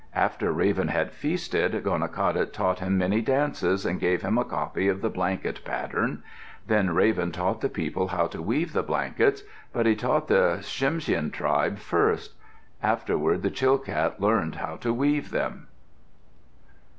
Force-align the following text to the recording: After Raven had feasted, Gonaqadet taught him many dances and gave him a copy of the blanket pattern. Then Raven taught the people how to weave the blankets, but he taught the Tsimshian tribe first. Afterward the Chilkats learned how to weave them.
After 0.15 0.51
Raven 0.51 0.87
had 0.87 1.11
feasted, 1.11 1.73
Gonaqadet 1.83 2.51
taught 2.53 2.79
him 2.79 2.97
many 2.97 3.21
dances 3.21 3.85
and 3.85 3.99
gave 3.99 4.23
him 4.23 4.35
a 4.39 4.43
copy 4.43 4.87
of 4.87 5.01
the 5.01 5.11
blanket 5.11 5.63
pattern. 5.63 6.23
Then 6.65 6.89
Raven 6.95 7.31
taught 7.31 7.61
the 7.61 7.69
people 7.69 8.07
how 8.07 8.25
to 8.25 8.41
weave 8.41 8.73
the 8.73 8.81
blankets, 8.81 9.43
but 9.71 9.85
he 9.85 9.95
taught 9.95 10.27
the 10.27 10.57
Tsimshian 10.61 11.31
tribe 11.31 11.77
first. 11.77 12.33
Afterward 12.81 13.43
the 13.43 13.51
Chilkats 13.51 14.19
learned 14.19 14.55
how 14.55 14.77
to 14.77 14.91
weave 14.91 15.29
them. 15.29 15.67